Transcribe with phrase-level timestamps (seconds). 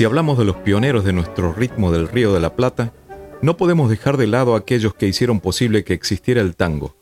[0.00, 2.94] Si hablamos de los pioneros de nuestro ritmo del Río de la Plata,
[3.42, 6.96] no podemos dejar de lado a aquellos que hicieron posible que existiera el tango,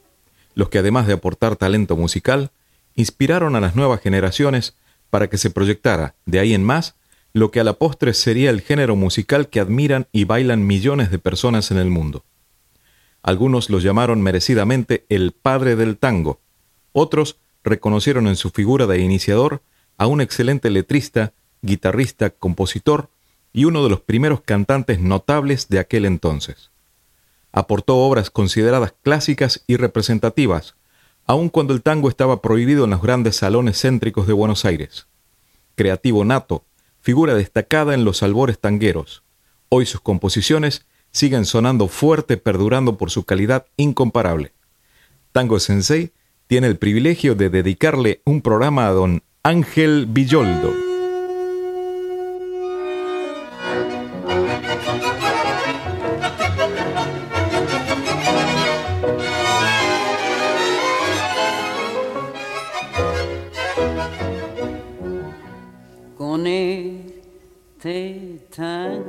[0.56, 2.50] los que además de aportar talento musical,
[2.96, 4.74] inspiraron a las nuevas generaciones
[5.10, 6.96] para que se proyectara, de ahí en más,
[7.32, 11.20] lo que a la postre sería el género musical que admiran y bailan millones de
[11.20, 12.24] personas en el mundo.
[13.22, 16.40] Algunos lo llamaron merecidamente el padre del tango,
[16.90, 19.62] otros reconocieron en su figura de iniciador
[19.98, 23.10] a un excelente letrista guitarrista, compositor
[23.52, 26.70] y uno de los primeros cantantes notables de aquel entonces.
[27.52, 30.74] Aportó obras consideradas clásicas y representativas,
[31.26, 35.06] aun cuando el tango estaba prohibido en los grandes salones céntricos de Buenos Aires.
[35.74, 36.64] Creativo nato,
[37.00, 39.22] figura destacada en los albores tangueros.
[39.68, 44.52] Hoy sus composiciones siguen sonando fuerte, perdurando por su calidad incomparable.
[45.32, 46.12] Tango Sensei
[46.46, 50.87] tiene el privilegio de dedicarle un programa a don Ángel Villoldo.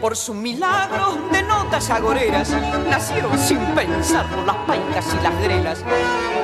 [0.00, 2.50] por su milagro de notas agoreras
[2.88, 5.84] nacieron sin pensarlo las paicas y las grelas.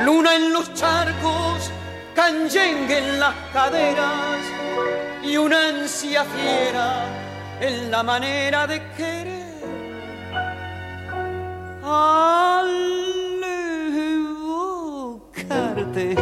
[0.02, 1.70] Luna en los charcos,
[2.14, 4.38] canyengue en las caderas
[5.22, 7.06] y una ansia fiera
[7.60, 9.44] en la manera de querer.
[11.82, 13.44] Al
[15.24, 16.16] evocarte,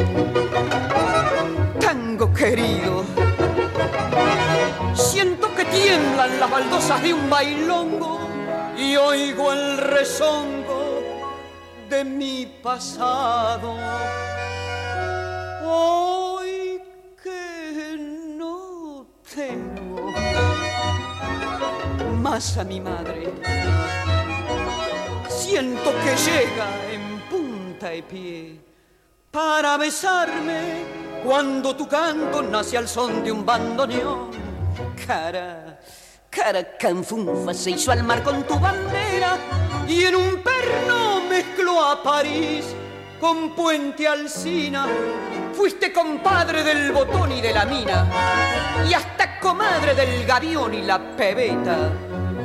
[1.81, 3.05] tango querido
[4.95, 8.21] Siento que tiemblan las baldosas de un bailongo
[8.77, 11.01] y oigo el rezongo
[11.89, 13.75] de mi pasado.
[15.65, 16.81] Hoy
[17.23, 17.97] que
[18.37, 20.12] no tengo
[22.21, 23.33] más a mi madre,
[25.29, 28.61] siento que llega en punta de pie
[29.31, 34.31] para besarme cuando tu canto nace al son de un bandoneón
[35.06, 35.78] cara,
[36.31, 39.37] cara canfunfa se hizo al mar con tu bandera
[39.87, 42.65] y en un perno mezcló a París
[43.21, 44.87] con Puente Alcina.
[45.53, 48.06] Fuiste compadre del botón y de la mina
[48.88, 51.91] y hasta comadre del gavión y la pebeta.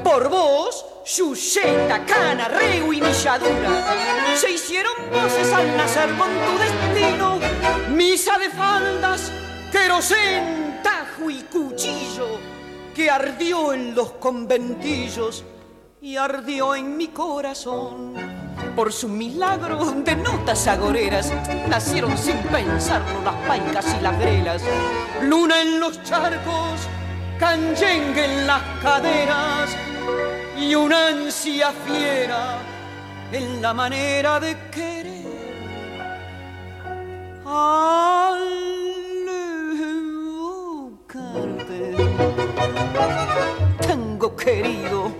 [0.08, 7.38] Por vos, Yuyeta, Cana, Reu y Milladura se hicieron voces al nacer con tu destino.
[7.90, 9.30] Misa de faldas,
[9.70, 12.40] querosén, tajo y cuchillo
[12.96, 15.44] que ardió en los conventillos
[16.00, 18.14] y ardió en mi corazón.
[18.78, 21.34] Por su milagro de notas agoreras
[21.68, 24.62] nacieron sin pensarlo las paicas y las grelas.
[25.22, 26.80] Luna en los charcos,
[27.40, 29.70] canyengue en las caderas
[30.58, 32.58] y una ansia fiera
[33.32, 35.08] en la manera de querer.
[43.88, 45.12] Tango querido,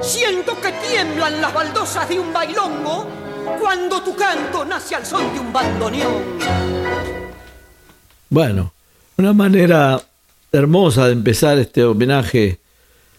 [0.00, 3.06] Siento que tiemblan las baldosas de un bailongo
[3.58, 6.22] cuando tu canto nace al son de un bandoneón.
[8.28, 8.72] Bueno,
[9.16, 10.00] una manera
[10.54, 12.58] hermosa de empezar este homenaje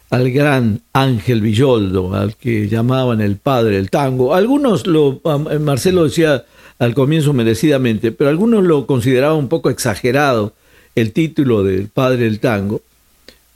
[0.10, 4.34] al gran Ángel Villoldo, al que llamaban el padre del tango.
[4.34, 5.22] Algunos lo,
[5.60, 6.46] Marcelo decía
[6.80, 10.54] al comienzo merecidamente, pero algunos lo consideraban un poco exagerado
[10.96, 12.82] el título del padre del tango,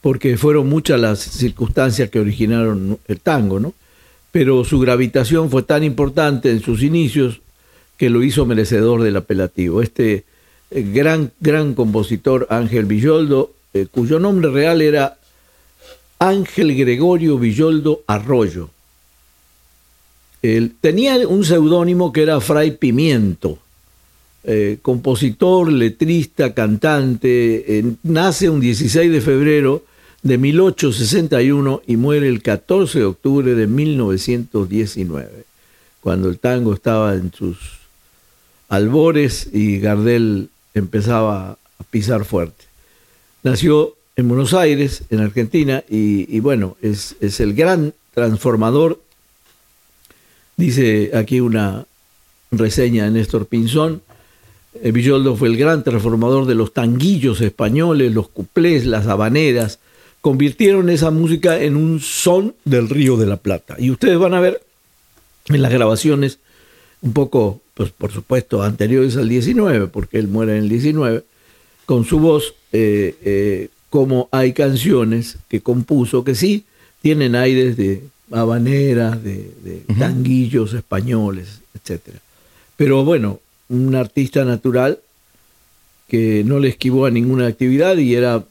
[0.02, 3.74] porque fueron muchas las circunstancias que originaron el tango, ¿no?
[4.32, 7.42] Pero su gravitación fue tan importante en sus inicios
[7.98, 9.82] que lo hizo merecedor del apelativo.
[9.82, 10.24] Este
[10.72, 15.18] eh, gran, gran compositor Ángel Villoldo, eh, cuyo nombre real era
[16.20, 18.70] Ángel Gregorio Villoldo Arroyo.
[20.80, 23.60] Tenía un seudónimo que era Fray Pimiento,
[24.46, 29.84] eh, compositor, letrista, cantante, nace un 16 de febrero
[30.22, 35.46] de 1861 y muere el 14 de octubre de 1919,
[36.02, 37.58] cuando el tango estaba en sus
[38.68, 42.69] albores y Gardel empezaba a pisar fuerte.
[43.44, 49.02] Nació en Buenos Aires, en Argentina, y, bueno, es, el gran transformador.
[50.58, 51.86] Dice aquí una
[52.52, 54.02] reseña de Néstor Pinzón.
[54.84, 59.80] Eh, Villoldo fue el gran transformador de los tanguillos españoles, los cuplés, las habaneras.
[60.20, 63.78] Convirtieron esa música en un son del Río de la Plata.
[63.80, 64.62] Y ustedes van a ver
[65.48, 66.40] en las grabaciones,
[67.02, 71.24] un poco, pues por supuesto, anteriores al 19, porque él muere en el 19,
[71.90, 76.66] con su voz eh, eh, como hay canciones que compuso que sí
[77.02, 82.18] tienen aires de habaneras, de, tanguillos españoles, etc.
[82.78, 83.40] Pero bueno,
[83.70, 85.00] un artista natural
[86.08, 88.44] que no le esquivó a ninguna actividad y era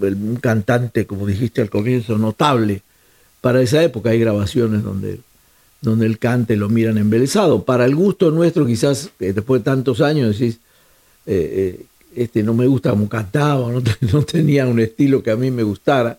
[0.00, 2.82] un cantante, como dijiste al comienzo, notable.
[3.40, 5.18] Para esa época hay grabaciones donde,
[5.80, 7.64] donde el cante lo miran embelesado.
[7.64, 10.60] Para el gusto nuestro, quizás eh, después de tantos años, decís,
[11.26, 13.70] eh, este, no me gusta como cantaba,
[14.12, 16.18] no, tenía un estilo que a mí me gustara,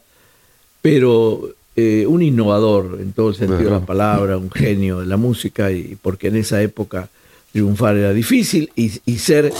[0.81, 5.17] pero eh, un innovador en todo el sentido de la palabra, un genio de la
[5.17, 7.09] música, y porque en esa época
[7.51, 9.51] triunfar era difícil y, ser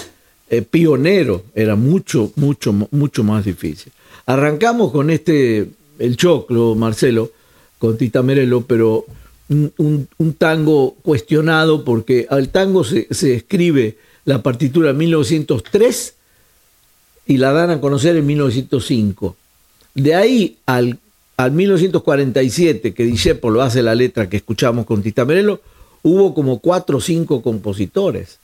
[0.50, 3.92] eh, pionero era mucho, mucho, mucho más difícil.
[4.26, 5.68] Arrancamos con este,
[5.98, 7.32] el choclo, Marcelo,
[7.80, 9.06] con Tita Merelo, pero
[9.50, 16.17] un, tango cuestionado porque al tango se, se escribe la partitura en 1903
[17.28, 19.36] y la dan a conocer en 1905.
[19.94, 21.00] De ahí al,
[21.38, 25.62] al 1947, que Discepolo hace la letra que escuchamos con Tita Merelo,
[26.04, 28.40] hubo como cuatro o cinco compositores.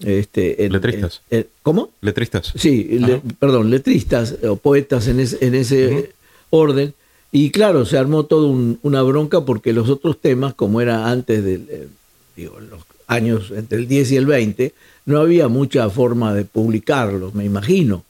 [0.00, 1.22] este, letristas.
[1.62, 1.90] ¿Cómo?
[2.00, 2.52] Letristas.
[2.56, 3.00] Sí,
[3.38, 6.12] perdón, letristas o poetas en, en ese
[6.50, 6.94] orden.
[7.32, 8.48] Y claro, se armó toda
[8.82, 11.88] una bronca porque los otros temas, como era antes de eh,
[12.36, 14.72] digo, los años entre el 10 y el 20,
[15.06, 18.04] no había mucha forma de publicarlos, me imagino.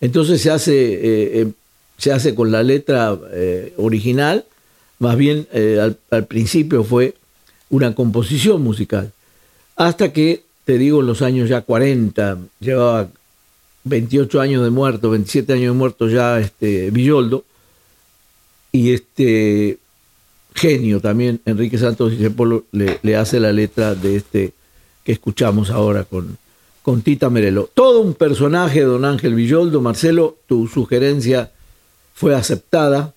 [0.00, 1.52] Entonces se hace, eh, eh,
[1.96, 4.44] se hace con la letra eh, original,
[4.98, 7.14] más bien al, al, principio fue
[7.70, 9.12] una composición musical.
[9.76, 13.08] Hasta que, te digo, en los años ya 40, llevaba
[13.84, 17.44] 28 años de muerto, 27 años de muerto ya este, Villoldo,
[18.72, 19.78] y este
[20.54, 24.52] genio también, Enrique Santos Discépolo, le, le hace la letra de este
[25.04, 26.38] que escuchamos ahora con,
[26.82, 27.70] con Tita Merelo.
[27.72, 29.80] Todo un personaje, don Ángel Villoldo.
[29.80, 31.50] Marcelo, tu sugerencia
[32.14, 33.14] fue aceptada.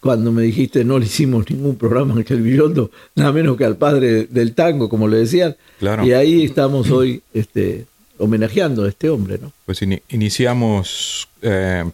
[0.00, 3.76] Cuando me dijiste no le hicimos ningún programa a Ángel Villoldo, nada menos que al
[3.76, 5.56] padre del tango, como le decían.
[6.04, 7.86] Y ahí estamos hoy este,
[8.18, 9.38] homenajeando a este hombre.
[9.40, 9.50] ¿no?
[9.64, 11.84] Pues iniciamos eh,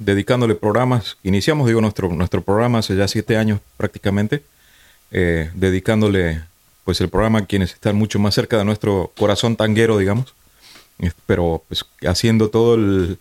[0.00, 4.42] dedicándole programas, iniciamos, digo, nuestro, nuestro programa hace ya siete años prácticamente,
[5.12, 6.42] eh, dedicándole
[6.84, 10.34] pues el programa quienes están mucho más cerca de nuestro corazón tanguero, digamos,
[11.26, 13.18] pero pues haciendo todo el,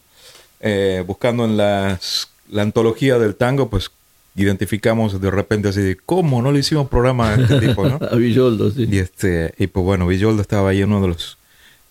[0.62, 3.92] eh, buscando en las, la antología del tango, pues
[4.36, 8.00] identificamos de repente así, ¿cómo no le hicimos programa a este tipo, no?
[8.10, 8.88] a Villoldo, sí.
[8.90, 11.38] Y, este, y pues bueno, Villoldo estaba ahí uno de los,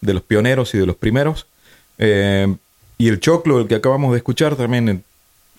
[0.01, 1.47] de los pioneros y de los primeros.
[1.99, 2.57] Eh,
[2.99, 5.05] y el choclo, el que acabamos de escuchar también,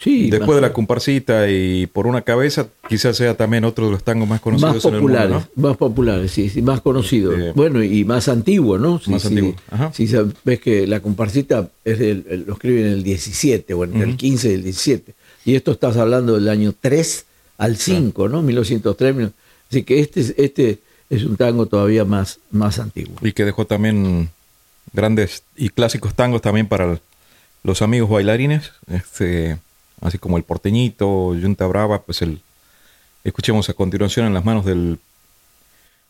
[0.05, 4.29] Después de la comparsita y por una cabeza, quizás sea también otro de los tangos
[4.29, 7.37] más conocidos más populares, en el mundo, Más populares, sí, sí más conocidos.
[7.37, 9.01] Este, bueno, y más antiguo, ¿no?
[9.07, 9.55] más antiguo.
[9.91, 10.09] Si
[10.45, 11.99] ves que la comparsita es
[12.47, 15.13] lo escriben en el 17, o en el 15 y el 17.
[15.43, 17.25] Y esto estás hablando del año 3
[17.57, 18.41] al 5, ¿no?
[18.41, 19.31] 1903.
[19.69, 20.79] Así que este, este
[21.09, 23.15] es un tango todavía más, más antiguo.
[23.21, 24.29] Y que dejó también
[24.93, 26.99] grandes y clásicos tangos también para
[27.63, 28.71] los amigos bailarines.
[28.87, 29.57] Este
[30.01, 32.41] así como el porteñito, Junta Brava, pues el,
[33.23, 34.97] Escuchemos a continuación en las manos del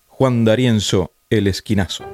[0.07, 2.05] Juan D'Arienzo, el esquinazo.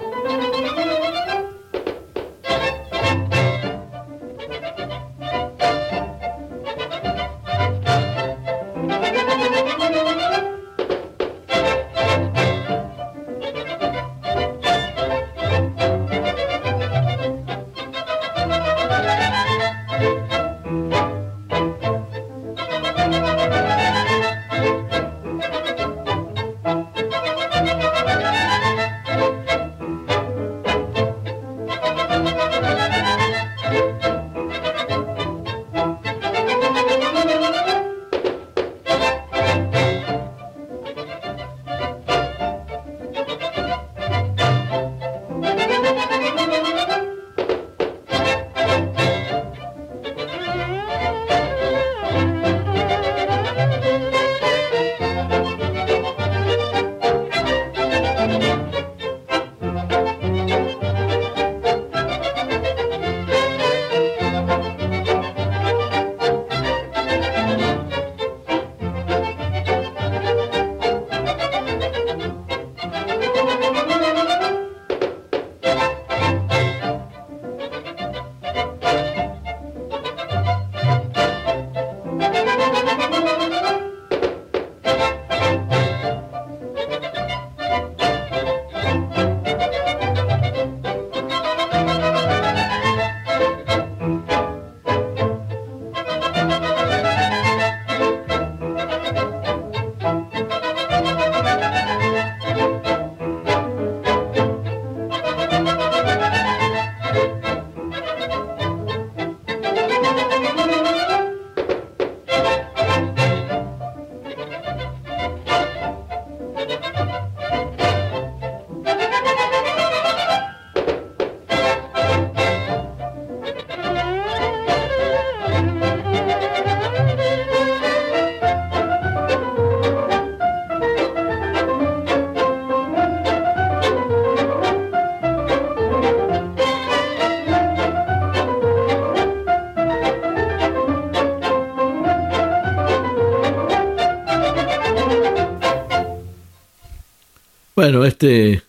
[147.85, 148.63] Bueno, este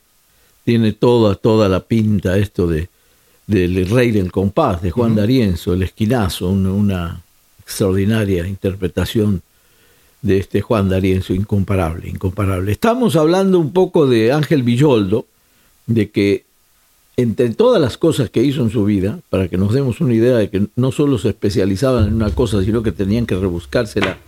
[0.63, 2.91] tiene toda, toda la pinta esto de
[3.47, 7.23] del Rey del Compás, de Juan D'Arienzo, el esquinazo, una,
[7.63, 9.41] extraordinaria interpretación
[10.21, 12.71] de este Juan D'Arienzo, incomparable, incomparable.
[12.71, 15.25] Estamos hablando un poco de Ángel Villoldo,
[15.87, 16.45] de que
[17.17, 20.37] entre todas las cosas que hizo en su vida, para que nos demos una idea
[20.37, 24.19] de que no solo se especializaban en una cosa, sino que tenían que rebuscársela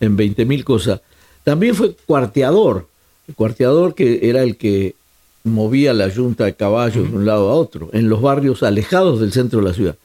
[0.00, 1.00] en 20.000 cosas,
[1.44, 2.88] también fue cuarteador,
[3.28, 4.94] el cuarteador que era el que
[5.44, 9.32] movía la yunta de caballos de un lado a otro, en los barrios alejados del
[9.32, 9.96] centro de la ciudad.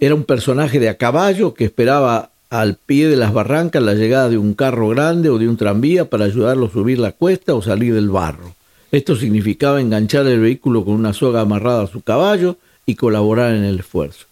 [0.00, 4.28] Era un personaje de a caballo que esperaba al pie de las barrancas la llegada
[4.28, 7.62] de un carro grande o de un tranvía para ayudarlo a subir la cuesta o
[7.62, 8.54] salir del barro.
[8.92, 13.64] Esto significaba enganchar el vehículo con una soga amarrada a su caballo y colaborar en
[13.64, 14.26] el esfuerzo.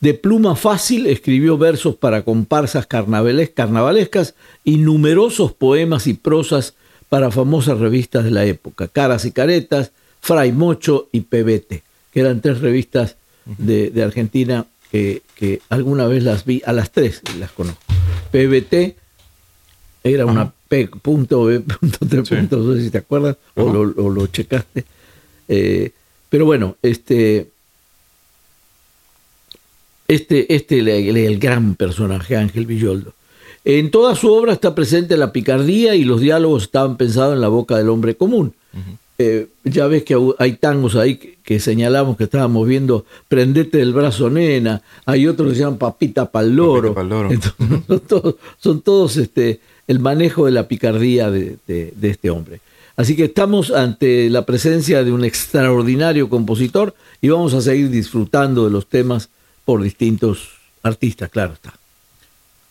[0.00, 6.74] De pluma fácil escribió versos para comparsas carnavalescas y numerosos poemas y prosas
[7.10, 9.90] para famosas revistas de la época, Caras y Caretas,
[10.20, 15.22] Fray Mocho y Pebete, que eran tres revistas de, Argentina que,
[15.68, 17.82] alguna vez las vi, a las tres las conozco.
[18.30, 18.96] PBT
[20.04, 24.84] era una P punto B punto no sé si te acuerdas o lo, checaste.
[25.48, 25.90] Eh,
[26.28, 27.48] pero bueno, este,
[30.06, 33.14] este, este el, el gran personaje, Ángel Villoldo.
[33.64, 37.48] En toda su obra está presente la picardía y los diálogos estaban pensados en la
[37.48, 38.54] boca del hombre común.
[39.18, 44.30] Eh, ya ves que hay tangos ahí que, señalamos que estábamos viendo Prendete del brazo
[44.30, 46.94] nena, hay otros que se llaman Papita pa'l loro.
[48.58, 52.60] son todos, este, el manejo de la picardía de, de este hombre.
[52.96, 58.64] Así que estamos ante la presencia de un extraordinario compositor y vamos a seguir disfrutando
[58.64, 59.28] de los temas
[59.66, 60.48] por distintos
[60.82, 61.79] artistas, claro está.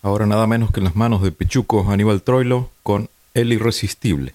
[0.02, 4.34] Ahora nada menos que en las manos de Pichuco Aníbal Troilo con El Irresistible.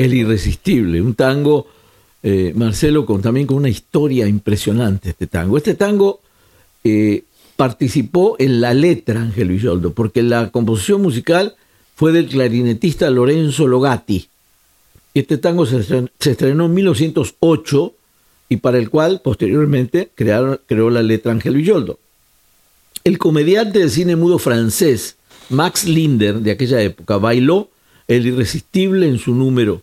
[0.00, 1.66] El Irresistible, un tango,
[2.22, 5.58] eh, Marcelo, también con una historia impresionante este tango.
[5.58, 6.20] Este tango
[6.82, 11.54] eh, participó en la letra Ángel Villoldo, porque la composición musical
[11.96, 14.26] fue del clarinetista Lorenzo Logatti.
[15.12, 15.80] Este tango se
[16.18, 17.92] estrenó, en 1908
[18.48, 21.98] y para el cual posteriormente creó la letra Ángel Villoldo.
[23.04, 25.16] El comediante de cine mudo francés
[25.50, 27.68] Max Linder de aquella época bailó
[28.08, 29.82] El Irresistible en su número.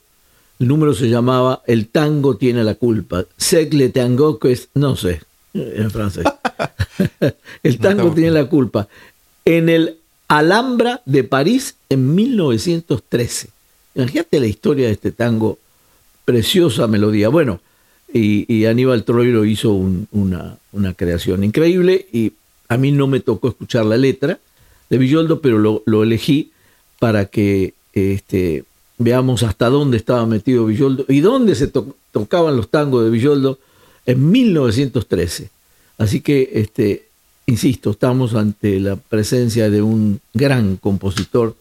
[0.59, 3.25] El número se llamaba El tango tiene la culpa.
[3.37, 5.21] C'est le tango que es, no sé,
[5.53, 6.25] en francés.
[7.63, 8.87] el tango tiene la culpa.
[9.45, 13.49] En el Alhambra de París en 1913.
[13.95, 15.57] Imagínate la historia de este tango,
[16.25, 17.29] preciosa melodía.
[17.29, 17.61] Bueno,
[18.13, 22.33] y, Aníbal Troilo hizo una, una, creación increíble y
[22.67, 24.39] a mí no me tocó escuchar la letra
[24.89, 26.51] de Villoldo, pero lo, elegí
[26.99, 28.63] para que este,
[28.97, 33.59] veamos hasta dónde estaba metido Villoldo y dónde se tocaban los tangos de Villoldo
[34.05, 35.49] en 1913.
[35.97, 37.07] Así que este,
[37.45, 41.55] insisto, estamos ante la presencia de un gran compositor,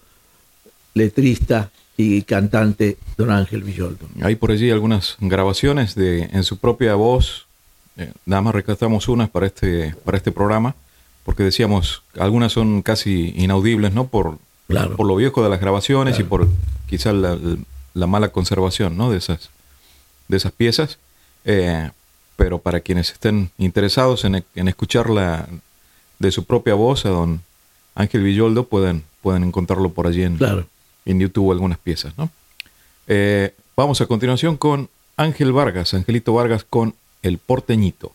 [0.95, 4.07] letrista y cantante, don Ángel Villoldo.
[4.23, 7.47] Hay por allí algunas grabaciones de en su propia voz.
[7.97, 10.75] Eh, nada más rescatamos unas para este, para este programa,
[11.25, 14.07] porque decíamos, algunas son casi inaudibles, ¿no?
[14.09, 14.39] Por,
[14.97, 16.49] por lo viejo de las grabaciones y por
[16.89, 19.11] quizás la, mala conservación, ¿no?
[19.11, 19.51] De esas,
[20.29, 20.99] de esas piezas.
[21.45, 21.91] Eh,
[22.37, 25.49] pero para quienes estén interesados en, en escucharla
[26.19, 27.41] de su propia voz a don
[27.95, 30.39] Ángel Villoldo, pueden, pueden encontrarlo por allí en,
[31.05, 32.17] en YouTube algunas piezas.
[32.19, 32.31] ¿no?
[33.07, 38.13] Eh, vamos a continuación con Ángel Vargas, Angelito Vargas con El Porteñito.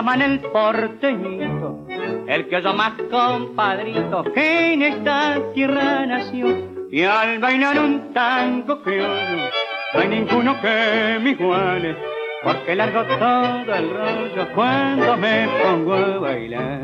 [0.00, 1.84] Llaman el porteñito,
[2.26, 6.46] el que yo más compadrito que en esta tierra nació.
[6.90, 9.50] Y al bailar un tango criollo,
[9.92, 11.94] no hay ninguno que me iguale,
[12.42, 16.80] porque largo todo el rollo cuando me pongo a bailar.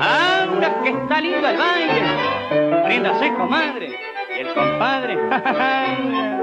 [0.00, 2.02] Ahora que está lindo el baile,
[2.86, 3.98] príndase comadre,
[4.36, 5.18] y el compadre,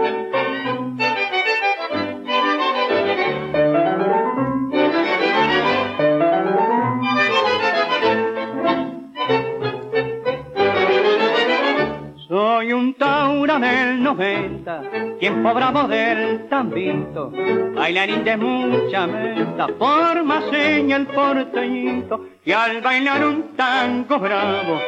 [12.99, 17.31] del 90, tiempo bravo del tambito,
[17.73, 24.81] bailarín de mucha meta, forma seña el porteñito, y al bailar un tango bravo,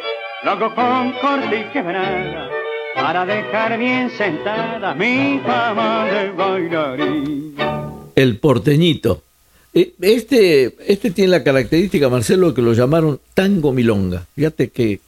[0.44, 2.50] lo hago con corte y quebrada,
[2.96, 7.56] para dejar bien sentada mi fama de bailarín.
[8.14, 9.24] El porteñito.
[9.74, 14.26] Eh, este, este tiene la característica, Marcelo, que lo llamaron tango milonga.
[14.36, 15.00] Fíjate que,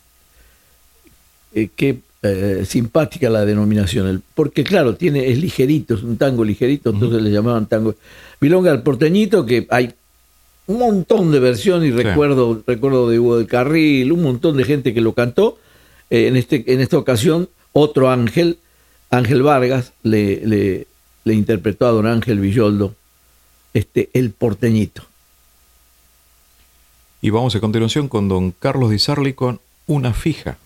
[1.53, 6.91] eh, que eh, simpática la denominación, porque claro, tiene, es ligerito, es un tango ligerito,
[6.91, 7.95] entonces le llamaban tango.
[8.39, 9.93] Milonga al porteñito, que hay
[10.67, 14.93] un montón de versiones, y recuerdo, recuerdo de Hugo del Carril, un montón de gente
[14.93, 15.57] que lo cantó.
[16.09, 18.57] Eh, en, este, en esta ocasión, otro Ángel,
[19.09, 20.87] Ángel Vargas, le, le,
[21.25, 22.95] le interpretó a don Ángel Villoldo
[23.73, 25.03] este, el porteñito.
[27.21, 30.57] Y vamos a continuación con don Carlos Di Sarli con Una fija.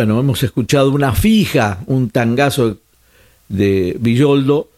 [0.00, 2.78] Bueno, hemos escuchado una fija, un tangazo
[3.50, 4.70] de Villoldo,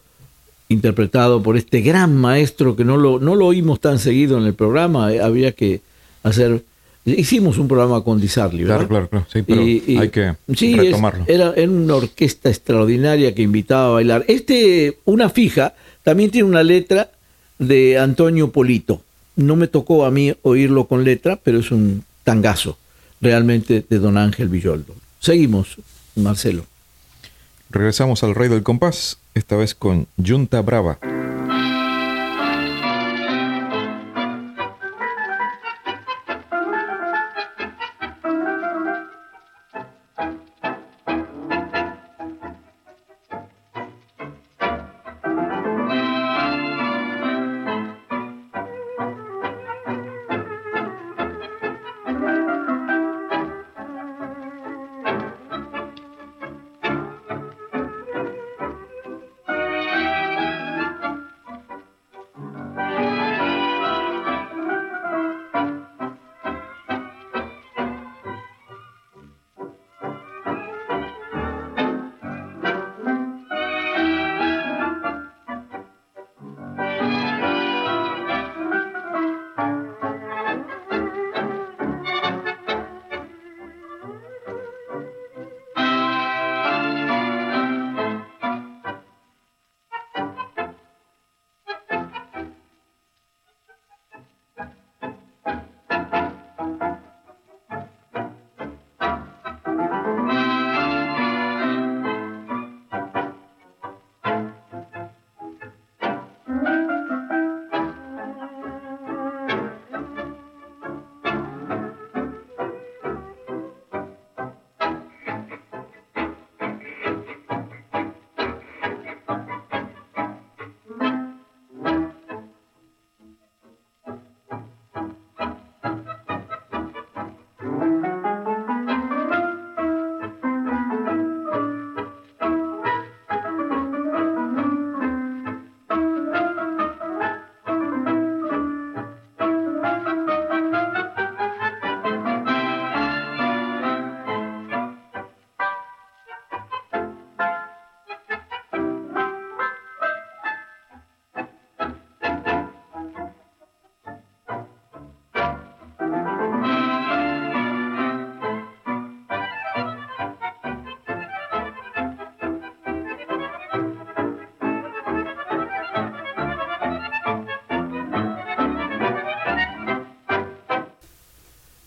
[0.67, 4.53] interpretado por este gran maestro que no lo, no lo oímos tan seguido en el
[4.53, 5.79] programa, eh, había que
[6.23, 6.65] hacer...
[7.05, 8.85] Hicimos un programa con Di Sarli, ¿verdad?
[8.85, 9.25] Claro, claro, claro.
[9.31, 11.23] Sí, pero Y- y- hay que sí, es- retomarlo.
[11.29, 14.25] era, era una orquesta extraordinaria que invitaba a bailar.
[14.27, 17.11] Este, una fija, también tiene una letra
[17.59, 19.01] de Antonio Polito.
[19.37, 22.77] No me tocó a mí oírlo con letra, pero es un tangazo
[23.21, 24.95] realmente de don Ángel Villoldo.
[25.23, 25.77] Seguimos,
[26.15, 26.65] Marcelo.
[27.69, 30.99] Regresamos al Rey del Compás, esta vez con Junta Brava.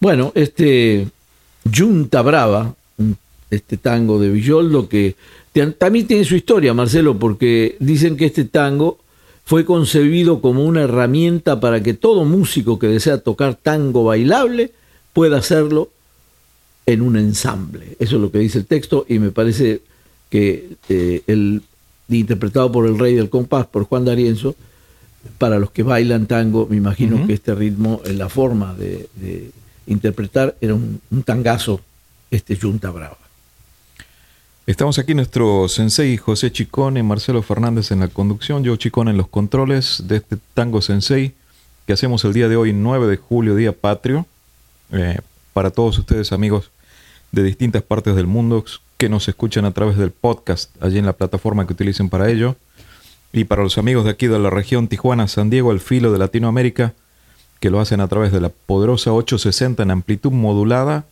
[0.06, 1.08] Bueno, este
[1.64, 2.76] Junta Brava,
[3.50, 5.16] este tango de Villoldo, que
[5.78, 9.00] también tiene su historia, Marcelo, porque dicen que este tango
[9.44, 14.70] fue concebido como una herramienta para que todo músico que desea tocar tango bailable
[15.12, 15.90] pueda hacerlo
[16.86, 17.96] en un ensamble.
[17.98, 19.80] Eso es lo que dice el texto y me parece
[20.30, 21.62] que eh, el
[22.08, 24.54] interpretado por el rey del compás, por Juan D'Arienzo,
[25.38, 29.50] para los que bailan tango, me imagino que este ritmo, en la forma de, de
[29.86, 31.80] interpretar, era un, tangazo,
[32.30, 33.18] este Junta Brava.
[34.66, 39.28] Estamos aquí nuestro sensei José Chicone, Marcelo Fernández en la conducción, yo Chicone en los
[39.28, 41.34] controles de este tango sensei
[41.86, 44.26] que hacemos el día de hoy, 9 de julio, día patrio,
[44.90, 45.18] eh,
[45.52, 46.72] para todos ustedes amigos
[47.30, 48.64] de distintas partes del mundo
[48.96, 52.56] que nos escuchan a través del podcast, allí en la plataforma que utilicen para ello,
[53.32, 56.18] y para los amigos de aquí de la región Tijuana, San Diego, el filo de
[56.18, 56.94] Latinoamérica,
[57.60, 61.04] que lo hacen a través de la poderosa 860 en amplitud modulada,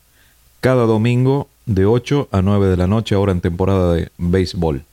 [0.60, 4.84] cada domingo de 8 a 9 de la noche, ahora en temporada de béisbol.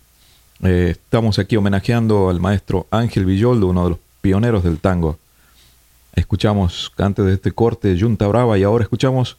[0.64, 5.18] Eh, estamos aquí homenajeando al maestro Ángel Villoldo, uno de los pioneros del tango.
[6.16, 9.38] Escuchamos antes de este corte Junta Brava y ahora escuchamos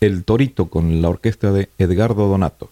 [0.00, 2.70] El Torito con la orquesta de Edgardo Donato.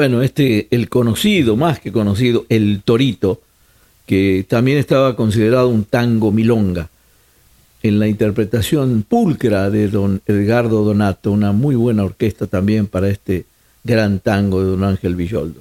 [0.00, 3.42] Bueno, este, el conocido, más que conocido, el Torito,
[4.06, 6.88] que también estaba considerado un tango milonga,
[7.82, 13.44] en la interpretación pulcra de don Edgardo Donato, una muy buena orquesta también para este
[13.84, 15.60] gran tango de don Ángel Villoldo.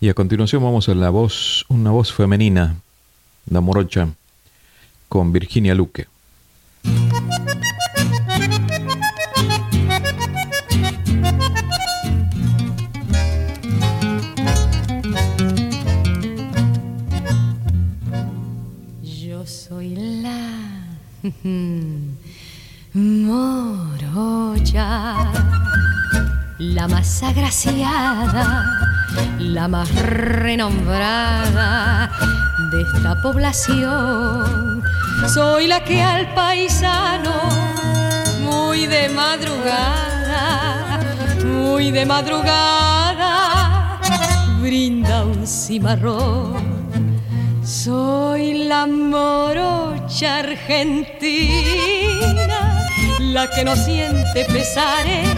[0.00, 2.80] Y a continuación vamos a la voz, una voz femenina,
[3.48, 4.08] la morocha,
[5.08, 6.08] con Virginia Luque.
[22.94, 25.16] Morocha,
[26.58, 28.64] la más agraciada,
[29.38, 32.10] la más renombrada
[32.72, 34.82] de esta población.
[35.32, 37.32] Soy la que al paisano,
[38.42, 41.00] muy de madrugada,
[41.44, 44.00] muy de madrugada,
[44.60, 46.79] brinda un cimarrón.
[47.64, 51.28] Soy la morocha argentina,
[53.20, 55.36] la que no siente pesares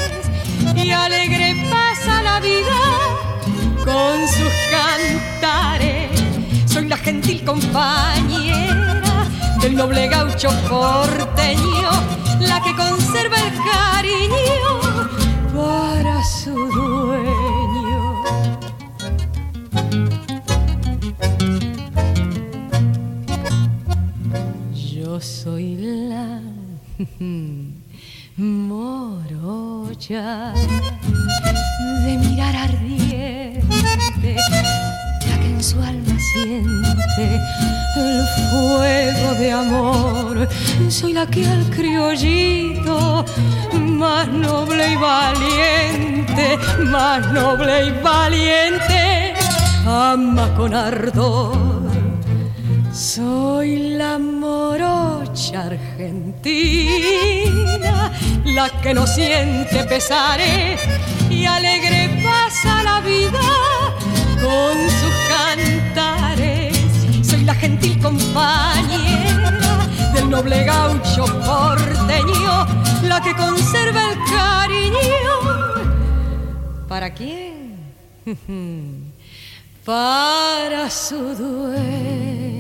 [0.77, 2.79] y alegre pasa la vida
[3.85, 6.11] con sus cantares.
[6.67, 9.03] Soy la gentil compañera
[9.61, 11.91] del noble gaucho porteño,
[12.41, 14.52] la que conserva el cariño
[25.43, 26.41] soy la
[28.37, 30.25] morocha
[32.05, 34.37] de mirar ardiente,
[35.27, 37.41] la que en su alma siente
[37.97, 40.49] el fuego de amor.
[40.89, 43.25] Soy la que al criollito
[43.81, 49.35] más noble y valiente, más noble y valiente,
[49.85, 51.82] ama con ardor.
[52.93, 56.13] Soy la morocha argentina,
[58.45, 60.79] la que no siente pesares
[61.31, 63.41] y alegre pasa la vida
[64.43, 66.77] con sus cantares.
[67.27, 72.67] Soy la gentil compañera del noble gaucho porteño,
[73.05, 75.33] la que conserva el cariño.
[76.89, 77.75] ¿Para quién?
[79.87, 82.52] Para su dueño.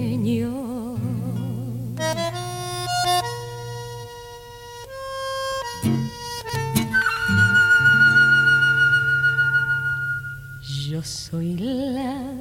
[11.03, 12.33] Yo soy la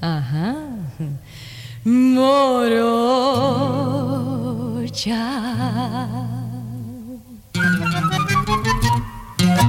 [0.00, 0.56] ajá,
[1.84, 2.80] morocha.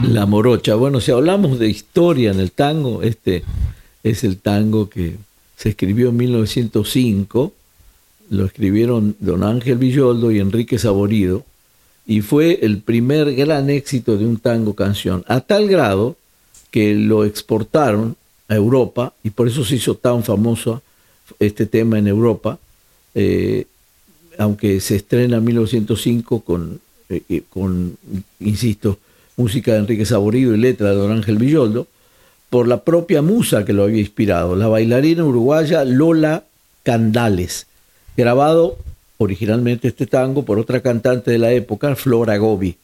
[0.10, 0.74] La morocha.
[0.74, 3.44] Bueno, si hablamos de historia en el tango, este
[4.02, 5.18] es el tango que
[5.56, 7.54] se escribió en 1905,
[8.32, 11.46] lo escribieron don Ángel Villoldo y Enrique Saborido,
[12.08, 16.16] y fue el primer gran éxito de un tango canción, a tal grado
[16.72, 18.18] que lo exportaron
[18.48, 20.82] a Europa y por eso se hizo tan famoso
[21.40, 22.60] este tema en Europa,
[23.16, 23.66] eh,
[24.38, 26.80] aunque se estrena en 1905 con,
[27.10, 27.98] eh, con,
[28.40, 28.98] insisto,
[29.38, 31.88] música de Enrique Saborido y letra de don Ángel Villoldo,
[32.50, 36.44] por la propia musa que lo había inspirado, la bailarina uruguaya Lola
[36.84, 37.66] Candales,
[38.16, 38.78] grabado
[39.18, 42.78] originalmente este tango por otra cantante de la época, Flora Gobi.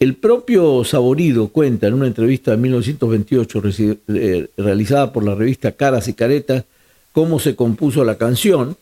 [0.00, 3.62] El propio Saborido cuenta en una entrevista de 1928
[4.08, 6.64] eh, realizada por la revista Caras y Caretas
[7.12, 8.78] cómo se compuso la canción.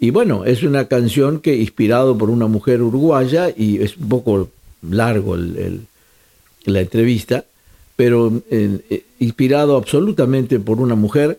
[0.00, 4.48] Y bueno, es una canción que inspirado por una mujer uruguaya y es un poco
[4.80, 5.82] largo el,
[6.64, 7.44] la entrevista,
[7.96, 11.38] pero eh, inspirado absolutamente por una mujer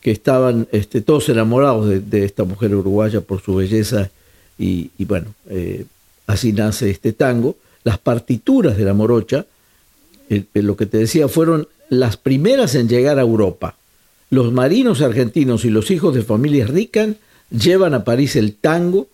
[0.00, 4.10] que estaban este, todos enamorados de, esta mujer uruguaya por su belleza
[4.58, 5.84] y, y bueno, eh,
[6.26, 7.54] así nace este tango.
[7.88, 9.46] Las partituras de la morocha,
[10.28, 13.76] eh, lo que te decía, fueron las primeras en llegar a Europa.
[14.28, 17.14] Los marinos argentinos y los hijos de familias ricas
[17.48, 19.06] llevan a París el tango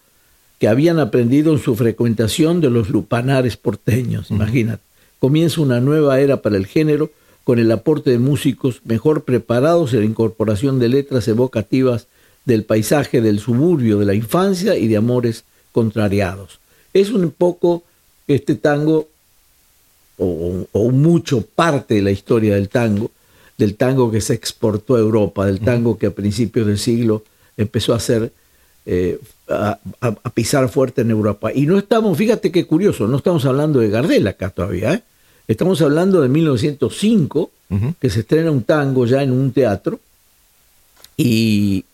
[0.59, 4.39] que habían aprendido en su frecuentación de los lupanares porteños, uh -huh.
[4.39, 4.83] imagínate.
[5.20, 7.12] Comienza una nueva era para el género
[7.45, 12.09] con el aporte de músicos mejor preparados en la incorporación de letras evocativas
[12.45, 16.59] del paisaje del suburbio, de la infancia y de amores contrariados.
[16.93, 17.85] Es un poco
[18.27, 19.09] este tango,
[20.18, 23.11] o, o mucho parte de la historia del tango,
[23.59, 27.22] del tango que se exportó a Europa, del tango que a principios del siglo
[27.57, 28.33] empezó a ser
[28.87, 29.18] eh,
[29.49, 31.53] a, a, a, pisar fuerte en Europa.
[31.55, 35.03] Y no estamos, fíjate qué curioso, no estamos hablando de Gardel acá todavía, ¿eh?
[35.47, 37.95] Estamos hablando de 1905, Ujú.
[38.01, 40.01] que se estrena un tango ya en un teatro,
[41.16, 41.85] y,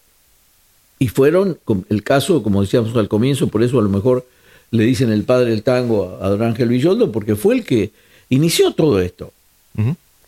[0.99, 1.59] y fueron,
[1.89, 4.27] el caso, como decíamos al comienzo, por eso a lo mejor
[4.71, 7.91] le dicen el padre del tango a, don Ángel Villoldo, porque fue el que
[8.29, 9.33] inició todo esto.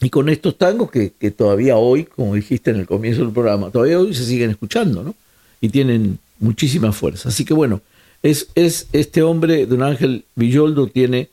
[0.00, 3.70] Y con estos tangos que, que todavía hoy, como dijiste en el comienzo del programa,
[3.70, 5.14] todavía hoy se siguen escuchando, ¿no?
[5.60, 7.28] Y tienen muchísima fuerza.
[7.28, 7.82] Así que bueno,
[8.22, 11.28] es, es este hombre, don Ángel Villoldo, tiene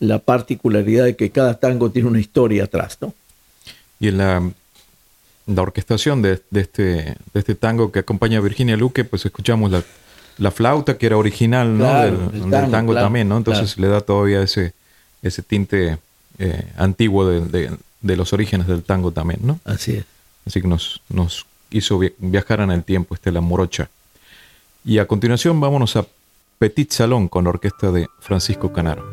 [0.00, 3.14] la particularidad de que cada tango tiene una historia atrás, ¿no?
[4.00, 4.50] Y en la,
[5.46, 9.70] la orquestación de, de este, de este tango que acompaña a Virginia Luque, pues escuchamos
[9.70, 9.82] la,
[10.40, 11.84] la flauta que era original ¿no?
[11.84, 13.36] Claro, del, el del tango, claro, también, ¿no?
[13.36, 14.72] Entonces le da todavía ese,
[15.22, 15.98] ese tinte
[16.38, 19.60] eh, antiguo de, de- de los orígenes del tango también, ¿no?
[19.64, 20.04] Así es.
[20.46, 23.90] Así que nos, nos hizo vi- viajar en el tiempo, este La Morocha.
[24.84, 26.06] Y a continuación vámonos a
[26.58, 29.09] Petit Salón con la orquesta de Francisco Canaro.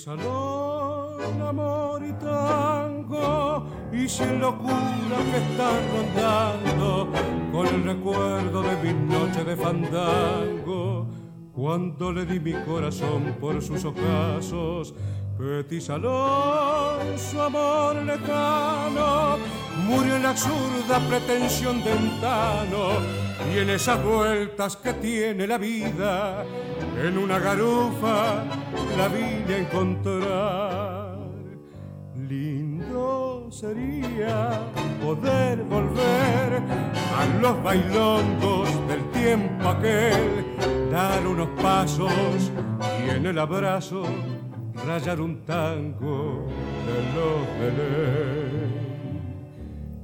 [0.00, 7.08] Salón, amor y tango, y sin locura que están rondando,
[7.52, 11.06] con el recuerdo de mi noche de fandango,
[11.52, 14.94] cuando le di mi corazón por sus ocasos.
[15.36, 19.38] Petit salón, su amor lejano,
[19.86, 22.10] murió en la absurda pretensión de un
[23.52, 26.44] y en esas vueltas que tiene la vida,
[27.02, 28.44] en una garufa
[28.96, 29.08] la
[29.52, 31.18] encontrar.
[32.14, 34.60] Lindo sería
[35.02, 36.62] poder volver
[37.18, 40.44] a los bailongos del tiempo aquel,
[40.90, 42.50] dar unos pasos
[43.04, 44.04] y en el abrazo
[44.86, 46.46] rayar un tango
[46.86, 48.80] de los Belén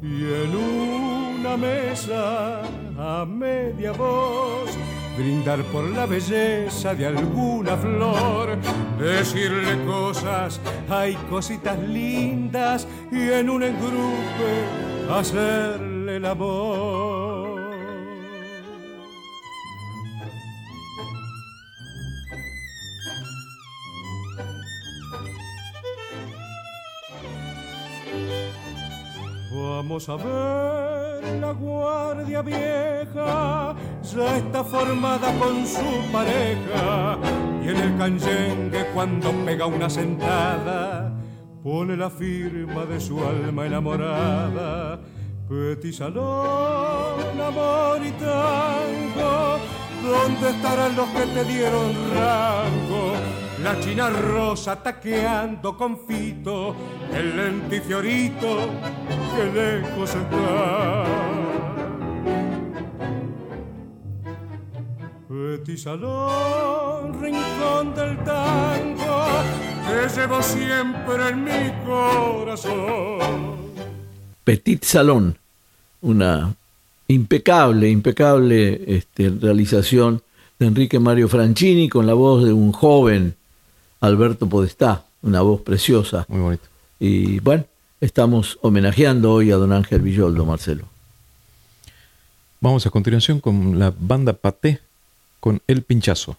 [0.03, 2.63] y en una mesa
[2.99, 4.77] a media voz
[5.17, 8.59] brindar por la belleza de alguna flor,
[8.99, 17.57] decirle cosas, hay cositas lindas y en un engrupe hacerle el amor.
[29.53, 31.06] Vamos a ver
[31.41, 37.19] la guardia vieja, ya está formada con su pareja.
[37.63, 41.13] Y en el canyengue cuando pega una sentada,
[41.63, 45.01] pone la firma de su alma enamorada.
[45.49, 49.59] Petit salón, amor y tango,
[50.03, 53.36] ¿dónde estarán los que te dieron rango?
[53.63, 56.77] La china rosa taqueando con fito,
[57.13, 58.69] el lentifiorito
[59.35, 61.05] que lejos está.
[65.29, 69.27] Petit salón, rincón del tango,
[69.89, 73.57] te llevo siempre en mi corazón.
[74.45, 75.37] Petit Salón,
[76.03, 76.55] una
[77.09, 80.23] impecable, impecable este, realización
[80.59, 83.35] de Enrique Mario Franchini con la voz de un joven
[84.01, 86.27] Alberto Podestá, una voz preciosa.
[86.29, 86.65] Muy bonito.
[86.99, 87.65] Y bueno,
[88.01, 90.85] estamos homenajeando hoy a don Ángel Villoldo, Marcelo.
[92.61, 94.81] Vamos a continuación con la banda Paté
[95.41, 96.37] con El Pinchazo.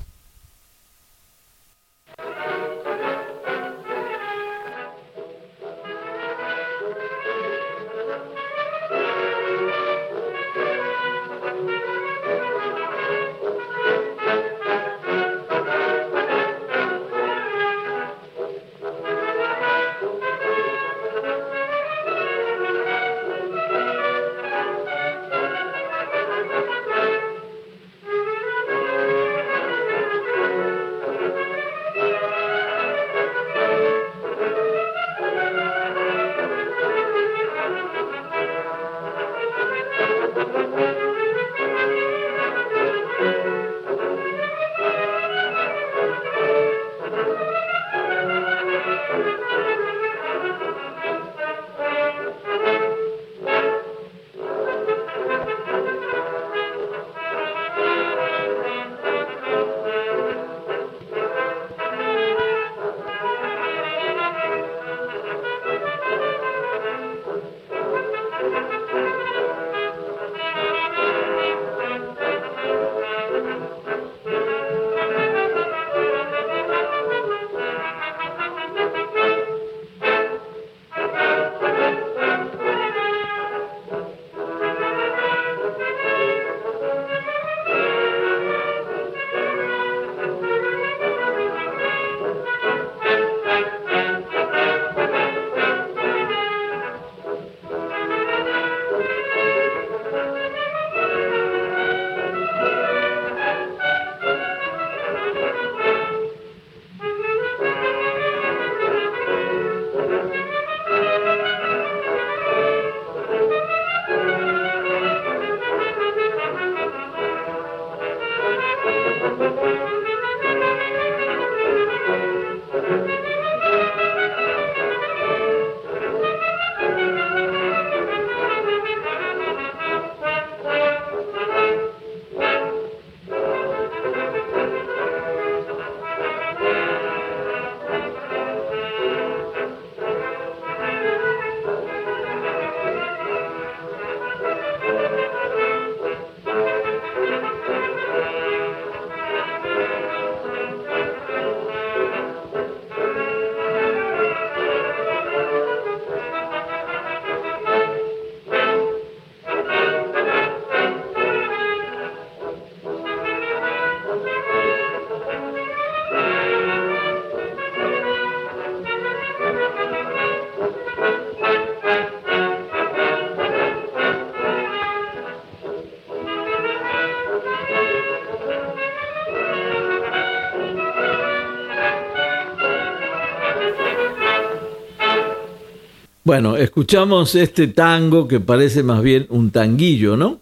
[186.28, 190.41] Bueno, escuchamos este tango que parece más bien un tanguillo, ¿no?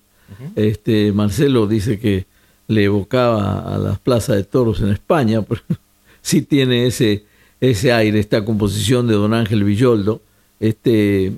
[0.55, 2.25] Este Marcelo dice que
[2.67, 5.61] le evocaba a las plazas de toros en España, pero
[6.23, 7.25] sí tiene ese,
[7.61, 10.21] ese aire, esta composición de don Ángel Villoldo,
[10.59, 11.33] este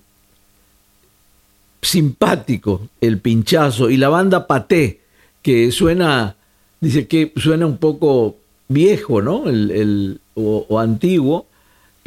[1.81, 5.01] simpático, el pinchazo y la banda Paté,
[5.41, 6.37] que suena,
[6.79, 8.37] dice que suena un poco
[8.69, 9.49] viejo, ¿no?
[9.49, 11.46] El, el o antiguo,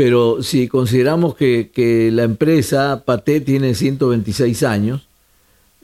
[0.01, 5.07] pero si consideramos que, la empresa Paté tiene 126 años,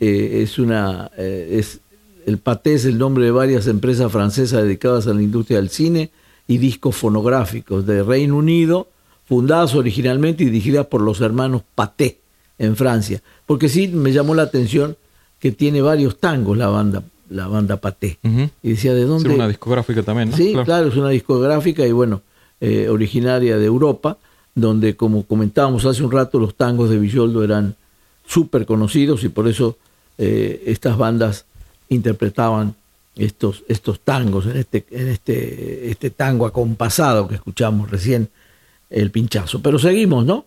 [0.00, 1.80] eh, es una, eh, es,
[2.24, 6.08] el Paté es el nombre de varias empresas francesas dedicadas a la industria del cine
[6.48, 8.88] y discos fonográficos de Reino Unido,
[9.28, 12.20] fundadas originalmente y dirigidas por los hermanos Paté
[12.58, 13.22] en Francia.
[13.44, 14.96] Porque sí me llamó la atención
[15.40, 18.18] que tiene varios tangos la banda la banda Paté.
[18.62, 19.28] Y decía, ¿de dónde?
[19.28, 20.36] Es una discográfica también, ¿no?
[20.38, 22.22] Sí, claro es una discográfica y bueno,
[22.60, 24.18] eh, originaria de Europa,
[24.54, 27.76] donde, como comentábamos hace un rato, los tangos de Villoldo eran
[28.26, 29.76] súper conocidos y por eso
[30.18, 31.44] eh, estas bandas
[31.88, 32.74] interpretaban
[33.16, 38.28] estos, estos tangos, en este, en este, este tango acompasado que escuchamos recién,
[38.90, 39.60] el pinchazo.
[39.62, 40.44] Pero seguimos, ¿no?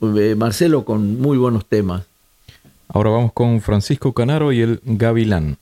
[0.00, 2.04] Eh, Marcelo con muy buenos temas.
[2.88, 5.56] Ahora vamos con Francisco Canaro y el Gavilán.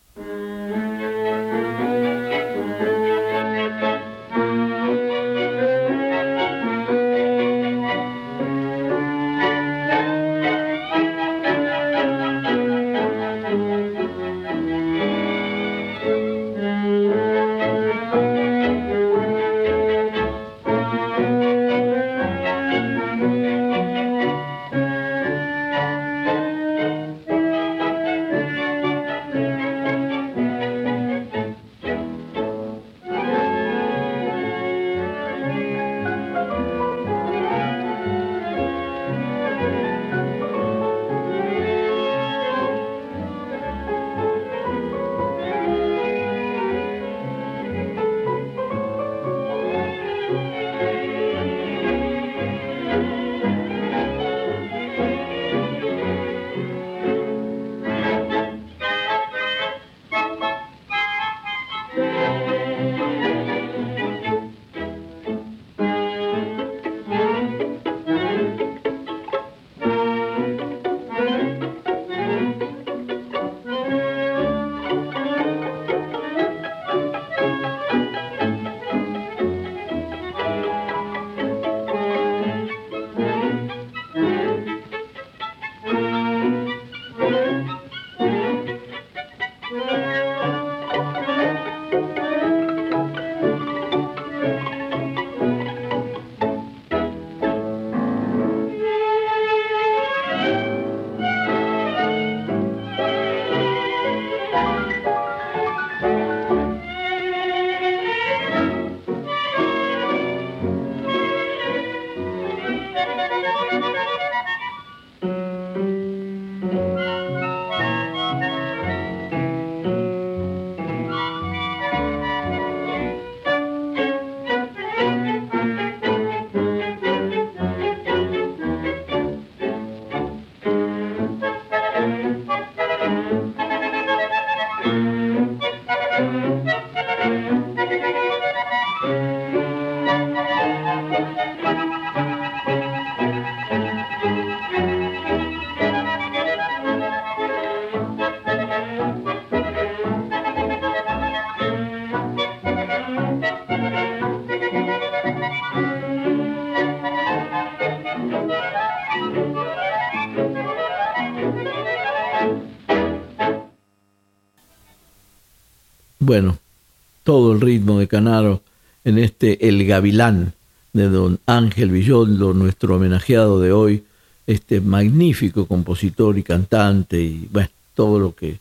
[167.31, 168.61] Todo el ritmo de Canaro
[169.05, 170.53] en este El Gavilán
[170.93, 174.03] de don Ángel Villoldo, nuestro homenajeado de hoy,
[174.49, 178.59] este magnífico compositor y cantante y bueno, todo lo que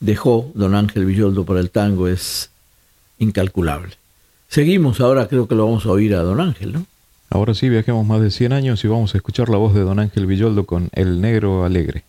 [0.00, 2.50] dejó don Ángel Villoldo para el tango es
[3.20, 3.92] incalculable.
[4.48, 6.86] Seguimos, ahora creo que lo vamos a oír a don Ángel, ¿no?
[7.30, 10.00] Ahora sí, viajemos más de 100 años y vamos a escuchar la voz de don
[10.00, 12.02] Ángel Villoldo con El Negro Alegre.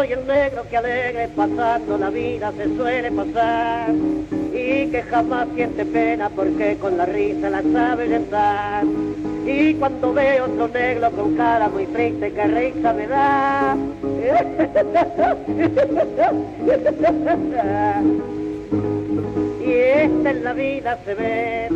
[0.00, 3.90] Soy el negro que alegre pasando la vida se suele pasar
[4.50, 8.84] y que jamás siente pena porque con la risa la sabe lentar.
[9.44, 13.76] Y cuando veo otro negro con cara muy triste que risa me da.
[19.60, 21.68] y esta en la vida se ve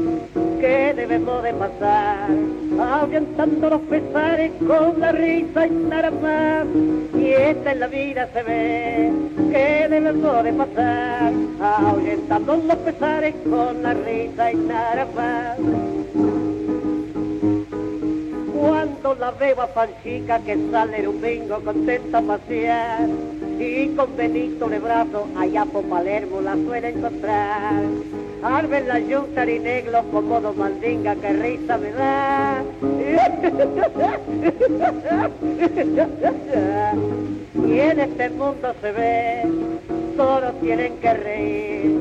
[0.65, 2.31] que debemos de pasar,
[2.81, 6.65] ahuyentando los pesares con la risa y nada más.
[7.15, 9.13] Y esta en la vida se ve
[9.53, 15.59] que debemos de pasar, ahuyentando los pesares con la risa y nada más.
[18.59, 23.07] Cuando la veo a Panchica que sale el domingo contenta a pasear
[23.59, 27.83] y con Benito de brazo allá por Palermo la suele encontrar.
[28.45, 32.63] Al la yunta y negro con modo mandinga que risa me da.
[37.67, 39.43] Y en este mundo se ve,
[40.19, 41.99] todos tienen que reír.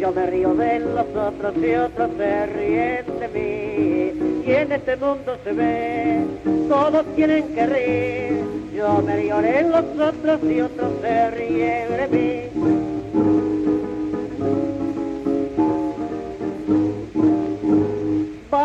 [0.00, 4.44] Yo me río de los otros y otros se ríen de mí.
[4.44, 6.24] Y en este mundo se ve,
[6.68, 8.44] todos tienen que reír.
[8.74, 13.03] Yo me río de los otros y otros se ríen de mí.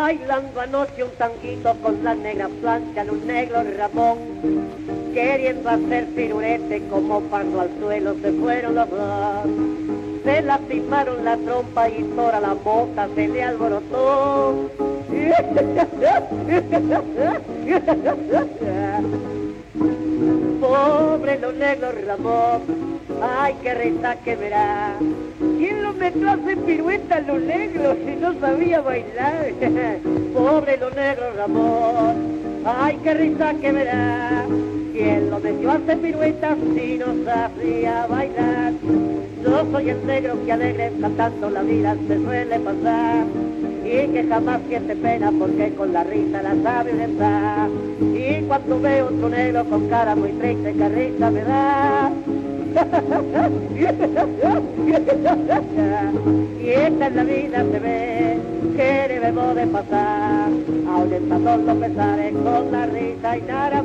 [0.10, 4.18] Bailando anoche un tanguito con la negra plancha en un negro Ramón,
[5.14, 9.46] queriendo hacer pirurete como pasó al suelo se fueron los dos.
[10.24, 14.72] Se lastimaron la trompa y toda la boca se le alborotó.
[20.60, 22.62] Pobre los negros Ramón,
[23.22, 24.96] ay qué risa que verá.
[26.00, 29.48] ¿Quién lo metió a hacer pirueta los negros si no sabía bailar?
[30.34, 32.16] Pobre los negros Ramón,
[32.66, 34.46] ay qué risa que verá.
[34.94, 38.74] ¿Quién lo metió a hacer piruetas si no sabía bailar?
[39.44, 43.26] Yo soy el negro que alegre cantando la vida se suele pasar
[43.84, 47.70] y que jamás siente pena porque con la risa la sabe orientar.
[48.02, 52.12] Y cuando veo otro negro con cara muy triste que risa me da.
[56.62, 58.38] Y esta la vida se ve
[58.76, 61.12] que debemos de pasar, y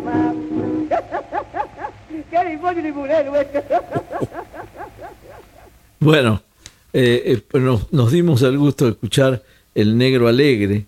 [0.05, 0.35] más.
[2.30, 3.32] ¡Qué demonio ni mulero
[6.01, 6.43] Bueno,
[6.93, 9.43] eh, eh, pues nos, dimos el gusto de escuchar
[9.74, 10.87] El Negro Alegre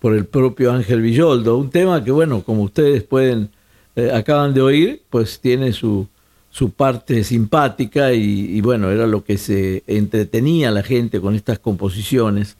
[0.00, 3.50] por el propio Ángel Villoldo, un tema que, bueno, como ustedes pueden,
[3.94, 6.08] eh, acaban de oír, pues tiene su,
[6.56, 11.58] su parte simpática y, y, bueno, era lo que se entretenía la gente con estas
[11.58, 12.56] composiciones.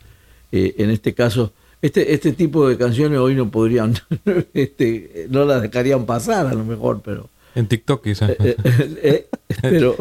[0.52, 3.94] Eh, en este caso, este, este tipo de canciones hoy no podrían,
[4.52, 7.30] este, no las dejarían pasar a lo mejor, pero...
[7.54, 8.32] En TikTok quizás.
[8.38, 8.56] Eh,
[9.02, 9.28] eh,
[9.62, 9.96] pero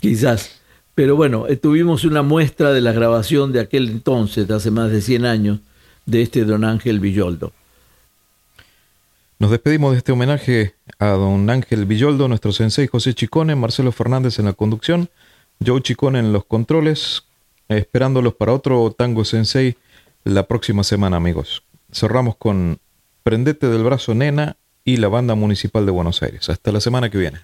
[0.00, 0.62] quizás.
[0.94, 5.02] Pero bueno, tuvimos una muestra de la grabación de aquel entonces, de hace más de
[5.02, 5.58] 100 años,
[6.06, 7.52] de este don Ángel Villoldo.
[9.40, 14.40] Nos despedimos de este homenaje a don Ángel Villoldo, nuestro sensei José Chicone, Marcelo Fernández
[14.40, 15.10] en la conducción,
[15.64, 17.22] Joe Chicone en los controles,
[17.68, 19.76] esperándolos para otro Tango Sensei
[20.24, 21.62] la próxima semana, amigos.
[21.92, 22.80] Cerramos con
[23.22, 26.48] Prendete del brazo, nena, y la Banda Municipal de Buenos Aires.
[26.48, 27.38] Hasta la semana que viene.